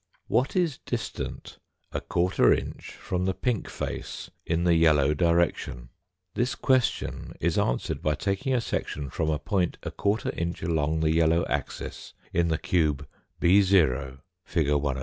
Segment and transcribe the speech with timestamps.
[0.25, 1.59] What is distant
[1.91, 5.89] a quarter inch from the pink face in the yellow direction?
[6.33, 11.01] This question is answered by taking a section from a point a quarter inch along
[11.01, 13.59] the yellow axis in the cube &< fig.
[13.61, 14.19] 107.